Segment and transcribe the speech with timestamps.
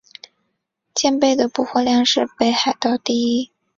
[0.95, 3.51] 蚬贝的补获量是北海道第一。